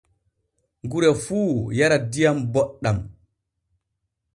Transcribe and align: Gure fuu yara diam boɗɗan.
Gure 0.91 1.11
fuu 1.23 1.53
yara 1.77 1.97
diam 2.11 2.37
boɗɗan. 2.53 2.97